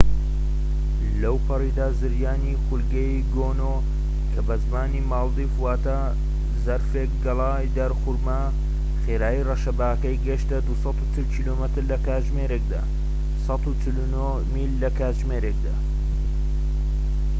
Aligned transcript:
لەوپەڕیدا، 1.21 1.87
زریانی 2.01 2.59
خولگەیی 2.63 3.25
گۆنو، 3.35 3.73
کە 4.33 4.41
بە 4.47 4.55
زمانی 4.63 5.05
مالدیڤ 5.11 5.51
واتە 5.63 5.97
زەرفێك 6.65 7.11
گەڵای 7.25 7.71
دارخورما، 7.77 8.41
خێرایی 9.03 9.45
ڕەشەباکەی 9.49 10.21
گەشتە 10.27 10.57
٢٤٠ 10.81 11.15
کیلۆمەتر 11.33 11.83
لە 11.91 11.97
کاتژمێرێکدا 12.05 12.81
١٤٩ 13.43 14.43
میل 14.53 14.73
لە 14.83 14.89
کاتژمێرێكدا 14.97 15.75